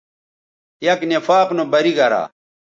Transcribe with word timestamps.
یک 0.87 0.99
نفاق 1.11 1.47
نو 1.57 1.63
بری 1.71 1.93
گرا 1.99 2.23